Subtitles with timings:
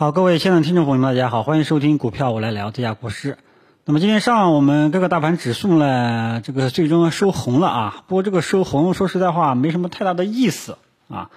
[0.00, 3.36] 好，各位现场听众朋友们，大家好，欢迎收听股票我来聊这家股市。
[3.84, 8.04] 那么今天上午我们各个大盘指数呢，这个最终收红了啊。
[8.06, 11.30] 不过这个收红，说实在话没什么太大的意思啊。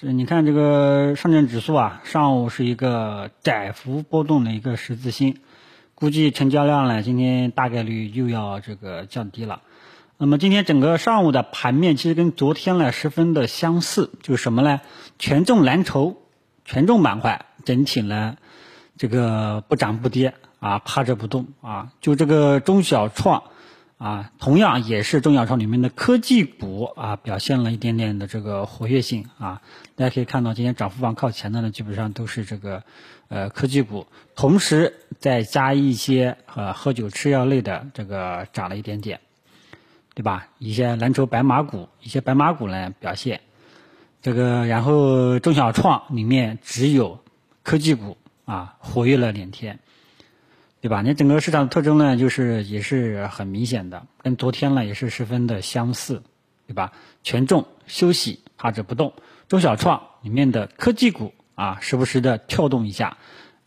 [0.00, 5.38] 这你看这个上证指数啊，上午是一个窄幅波动的一个十字星，
[5.96, 9.62] 估计成交量呢今天大概率又要这个降低了。
[10.18, 14.82] 那么今天整个上午的盘面其实跟昨天呢十分的相似，就是什么呢？
[15.18, 16.16] 权重蓝筹、
[16.68, 17.46] 权重板块。
[17.64, 18.36] 整体呢，
[18.96, 21.92] 这个不涨不跌啊，趴着不动啊。
[22.00, 23.42] 就这个中小创
[23.96, 29.62] 啊，同样也是中小创里面的科技股啊，表现了一点点的这个活跃性啊。
[29.96, 32.84] 大家可以看到，今天涨幅榜靠前的呢，基本上都是这个
[33.28, 39.20] 呃科技股，同时再加一些呃喝酒吃药类的这个涨了一点点，
[40.14, 40.48] 对吧？
[40.58, 43.40] 一些蓝筹白马股，一些白马股呢表现
[44.22, 47.18] 这个，然后中小创里面只有。
[47.64, 49.78] 科技股啊，活跃了两天，
[50.80, 51.02] 对吧？
[51.02, 56.22] 你整个市场的特征呢，就是也是很明显的，跟昨天呢也是十分的相似，
[56.66, 56.94] 对吧？
[57.22, 59.10] 权重休息，趴着不动；
[59.48, 63.18] 中小创里面的科技股啊，时不时的跳动一下，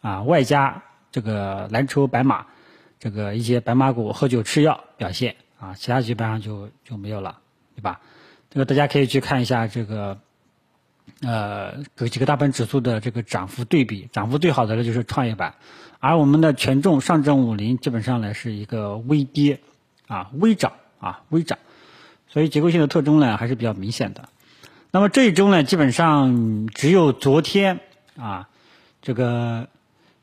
[0.00, 2.46] 啊，外加这个蓝筹白马，
[2.98, 7.38] 这个一些白马股喝酒吃药表现啊，其他基本上就就没有了，
[7.76, 8.00] 对吧？
[8.48, 10.18] 这个大家可以去看一下这个。
[11.22, 15.54] 呃，几几个大盘指数的这个涨幅对比，涨幅最好的呢就是创业板，
[15.98, 19.60] 而我们的权重上证五零基本上呢是一个微跌，
[20.06, 21.58] 啊微涨啊微涨，
[22.26, 24.30] 所以结构性的特征呢还是比较明显的。
[24.92, 27.80] 那么这一周呢，基本上只有昨天
[28.16, 28.48] 啊，
[29.02, 29.68] 这个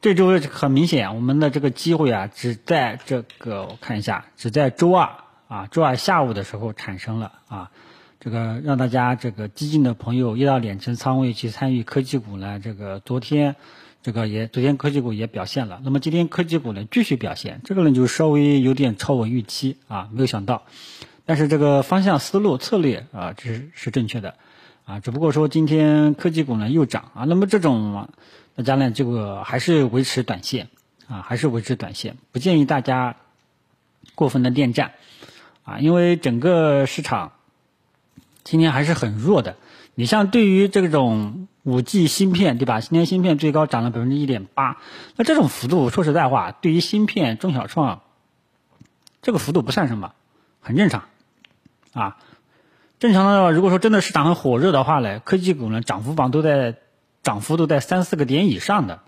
[0.00, 5.10] 这周很明显，我们的这个机会啊，只在这个我看一下，只在周二
[5.46, 7.70] 啊周二下午的时候产生了啊。
[8.18, 13.54] 这个让大家这个激进的朋友一到两成仓位去参与科技股呢，这个昨天
[14.02, 20.62] 这个也昨天科技股也表现了，那么今天科技股呢继续表现，这个呢就稍微有点超我预期啊，没有想到，
[21.24, 24.34] 但是这个方向思路策略啊这是是正确的
[24.86, 28.08] 啊，只不过说今天科技股呢又涨啊，那么这种
[28.54, 30.68] 大家呢这个还是维持短线
[31.06, 33.16] 啊，还是维持短线，不建议大家
[34.14, 34.92] 过分的恋战
[35.64, 37.32] 啊，因为整个市场。
[38.46, 39.56] 今天还是很弱的，
[39.96, 42.78] 你像对于这种五 G 芯片，对吧？
[42.78, 44.76] 今天芯片最高涨了百分之一点八，
[45.16, 48.02] 那这种幅度，说实在话，对于芯片中小创，
[49.20, 50.12] 这个幅度不算什么，
[50.60, 51.06] 很正常，
[51.92, 52.18] 啊，
[53.00, 53.50] 正常的。
[53.50, 56.76] 如果说真的市场很火热的话呢，科技股呢涨幅榜都在
[57.24, 59.00] 涨幅都在三四个点以上的，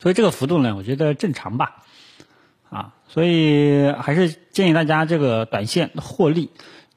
[0.00, 1.84] 所以这个幅度呢，我觉得正常吧，
[2.68, 6.50] 啊，所以还是建议大家这个短线获利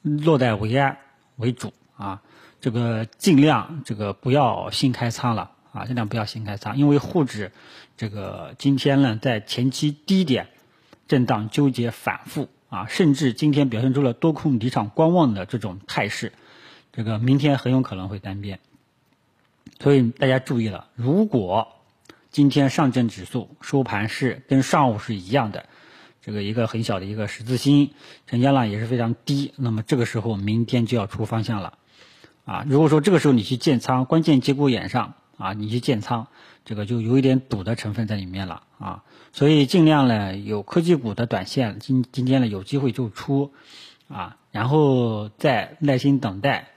[0.00, 0.98] 落袋为安。
[1.36, 2.22] 为主啊，
[2.60, 7.52] 这个尽量这个不要新开仓了啊，尽量不要新开仓，因为沪指
[7.96, 10.48] 这个今天呢在前期低点
[11.08, 16.32] 震荡纠结反复啊，甚至今天表现出了多空离场观望的这种态势，
[16.92, 18.60] 这个明天很有可能会单边，
[19.80, 21.68] 所以大家注意了，如果
[22.30, 25.66] 今天上证指数收盘是跟上午是一样的。
[26.24, 27.90] 这个一个很小的一个十字星，
[28.26, 29.52] 成交量也是非常低。
[29.56, 31.76] 那么这个时候，明天就要出方向了，
[32.46, 36.28] 啊，如果说这个时候你去建仓，关键节骨眼上啊，你去建仓，
[36.64, 39.04] 这个就有一点赌的成分在里面了啊。
[39.34, 43.52] 所以尽量呢，有科技股的短线，今今天呢有机会就出，
[44.08, 46.68] 啊，然后再耐心等待，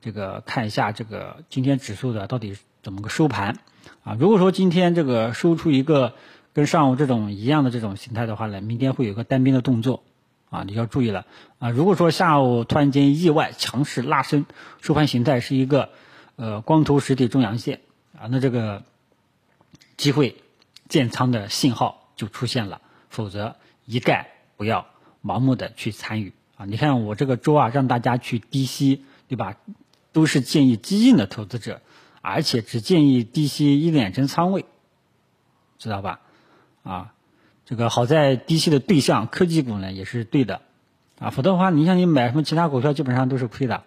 [0.00, 3.60] 这个看一下这个今天指数的到底怎么个收盘，
[4.02, 6.14] 啊，如果说今天这个收出一个。
[6.56, 10.02] 跟上午这种一样的这种形态的话呢，明天会有个单边的动作，
[10.48, 11.26] 啊，你要注意了
[11.58, 11.68] 啊。
[11.68, 14.46] 如果说下午突然间意外强势拉升，
[14.80, 15.90] 收盘形态是一个
[16.36, 17.80] 呃光头实体中阳线
[18.18, 18.84] 啊，那这个
[19.98, 20.36] 机会
[20.88, 22.80] 建仓的信号就出现了，
[23.10, 24.86] 否则一概不要
[25.22, 26.64] 盲目的去参与啊。
[26.64, 29.58] 你看我这个周二让大家去低吸，对吧？
[30.12, 31.82] 都是建议激进的投资者，
[32.22, 34.64] 而且只建议低吸一两成仓位，
[35.76, 36.20] 知道吧？
[36.86, 37.12] 啊，
[37.64, 40.60] 这个好在低吸的对象科技股呢也是对的，
[41.18, 43.82] 啊，否则的话，你像你买什么其他股票，基本上都是亏的，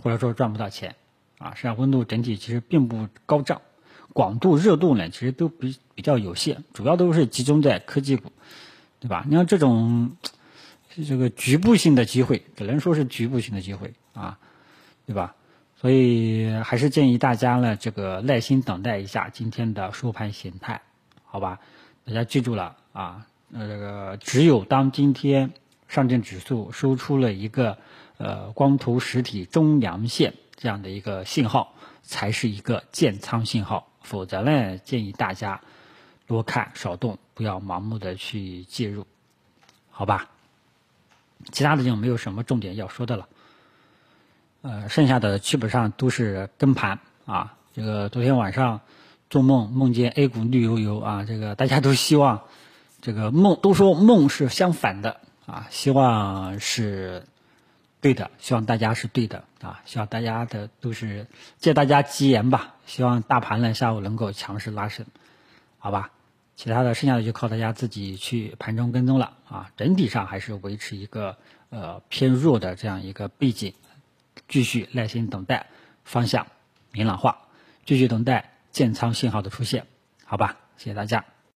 [0.00, 0.96] 或者说赚不到钱，
[1.36, 3.60] 啊，市场温度整体其实并不高涨，
[4.14, 8.32] 广度热度呢其实都比比较有限，主要都是集中在科技股，
[8.98, 9.24] 对吧？
[9.28, 10.16] 你像这种
[11.06, 14.38] 这个局部性的机会，只能说是局部性的机会啊，
[15.04, 15.34] 对吧？
[15.80, 20.80] 所以还是建议大家呢，这个耐心等待一下今天的收盘形态，
[21.24, 21.60] 好吧？
[22.08, 25.52] 大家记住了啊，呃，这个只有当今天
[25.88, 27.76] 上证指数收出了一个
[28.16, 33.88] 呃光头实体中阳线这样的一个信号，才是一个建仓信号。
[34.00, 35.60] 否则呢，建议大家
[36.26, 39.06] 多看少动，不要盲目的去介入，
[39.90, 40.30] 好吧？
[41.52, 43.28] 其他的就没有什么重点要说的了。
[44.62, 47.54] 呃，剩下的基本上都是跟盘啊。
[47.74, 48.80] 这个昨天晚上
[49.30, 52.42] 做梦梦见 A 股绿油油啊，这个大家都希望
[53.00, 57.24] 这个梦都说梦是相反的啊，希望是
[58.00, 61.26] 对的，希望大家是对的啊，希望大家的都是
[61.58, 65.06] 借大家吉言吧，希望大盘呢下午能够强势拉升，
[65.78, 66.10] 好吧？
[66.56, 71.36] 其他的剩下的就靠大家自己去盘中跟踪了啊，整体上还是维持一个
[71.70, 73.74] 呃偏弱的这样一个背景。
[74.46, 75.66] 继续耐心等待
[76.04, 76.46] 方向
[76.92, 77.38] 明朗化，
[77.84, 79.86] 继续等待建仓信号的出现，
[80.24, 80.56] 好吧？
[80.76, 81.24] 谢谢大家。